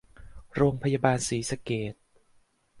[0.55, 1.93] โรงพยาบาลศรีสะเกษ